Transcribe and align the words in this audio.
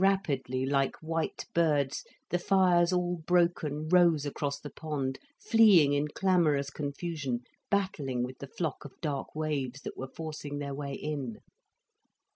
Rapidly, 0.03 0.65
like 0.65 0.95
white 0.95 1.45
birds, 1.53 2.03
the 2.31 2.39
fires 2.39 2.91
all 2.91 3.17
broken 3.17 3.87
rose 3.87 4.25
across 4.25 4.59
the 4.59 4.71
pond, 4.71 5.19
fleeing 5.39 5.93
in 5.93 6.07
clamorous 6.07 6.71
confusion, 6.71 7.41
battling 7.69 8.23
with 8.23 8.39
the 8.39 8.47
flock 8.47 8.83
of 8.83 8.99
dark 8.99 9.35
waves 9.35 9.81
that 9.81 9.97
were 9.97 10.09
forcing 10.15 10.57
their 10.57 10.73
way 10.73 10.95
in. 10.95 11.37